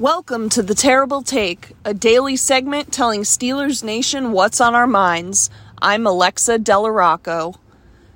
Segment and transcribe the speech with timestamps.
[0.00, 5.50] Welcome to The Terrible Take, a daily segment telling Steelers Nation what's on our minds.
[5.82, 7.56] I'm Alexa DellaRocco.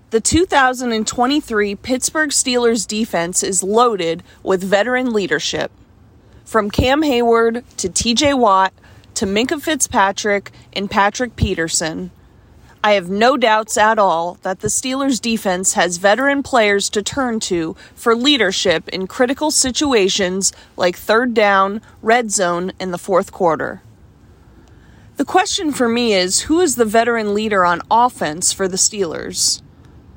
[0.08, 5.70] The 2023 Pittsburgh Steelers defense is loaded with veteran leadership.
[6.46, 8.72] From Cam Heyward to TJ Watt
[9.16, 12.12] to Minkah Fitzpatrick and Patrick Peterson.
[12.84, 17.40] I have no doubts at all that the Steelers defense has veteran players to turn
[17.40, 23.80] to for leadership in critical situations like third down, red zone, and the fourth quarter.
[25.16, 29.62] The question for me is who is the veteran leader on offense for the Steelers?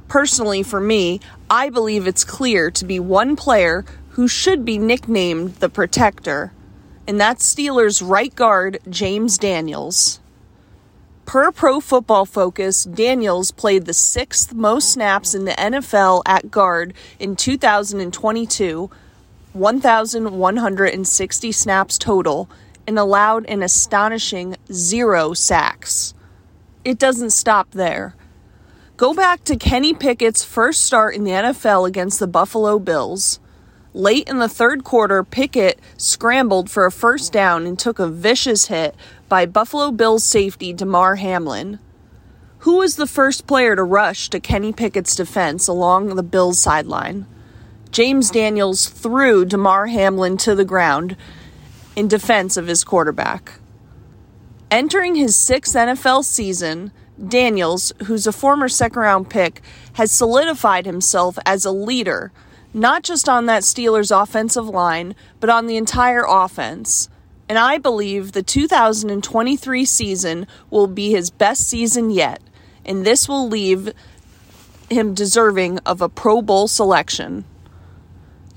[0.10, 5.56] Personally, for me, I believe it's clear to be one player who should be nicknamed
[5.56, 6.52] the Protector,
[7.08, 10.20] and that's Steelers right guard James Daniels.
[11.28, 16.94] Per Pro Football Focus, Daniels played the sixth most snaps in the NFL at guard
[17.20, 18.90] in 2022,
[19.52, 22.50] 1,160 snaps total,
[22.88, 26.14] and allowed an astonishing zero sacks.
[26.86, 28.16] It doesn't stop there.
[28.96, 33.42] Go back to Kenny Pickett's first start in the NFL against the Buffalo Bills.
[33.98, 38.68] Late in the third quarter, Pickett scrambled for a first down and took a vicious
[38.68, 38.94] hit
[39.28, 41.80] by Buffalo Bills safety Damar Hamlin.
[42.60, 47.26] Who was the first player to rush to Kenny Pickett's defense along the Bills sideline?
[47.90, 51.18] James Daniels threw Damar Hamlin to the ground
[51.96, 53.54] in defense of his quarterback.
[54.70, 56.92] Entering his sixth NFL season,
[57.28, 62.32] Daniels, who's a former second round pick, has solidified himself as a leader
[62.78, 67.10] not just on that Steelers offensive line, but on the entire offense.
[67.50, 72.42] And I believe the 2023 season will be his best season yet,
[72.86, 73.94] and this will leave
[74.90, 77.46] him deserving of a Pro Bowl selection.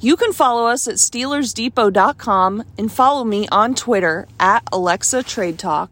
[0.00, 5.88] You can follow us at SteelersDepot.com and follow me on Twitter at Alexa Trade Talk.